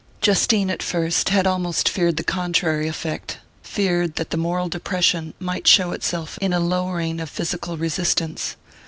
[0.19, 5.67] Justine, at first, had almost feared the contrary effect feared that the moral depression might
[5.67, 8.55] show itself in a lowering of physical resistance.